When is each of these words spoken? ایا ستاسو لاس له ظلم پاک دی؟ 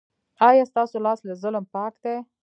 ایا 0.49 0.63
ستاسو 0.71 0.95
لاس 1.05 1.19
له 1.27 1.33
ظلم 1.41 1.63
پاک 1.73 1.93
دی؟ 2.03 2.15